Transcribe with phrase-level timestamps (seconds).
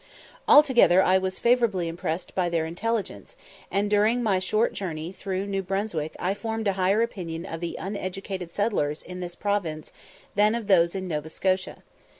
[0.47, 3.35] Altogether I was favourably impressed by their intelligence,
[3.69, 7.75] and during my short journey through New Brunswick I formed a higher opinion of the
[7.79, 9.93] uneducated settlers in this province
[10.33, 11.83] than of those in Nova Scotia.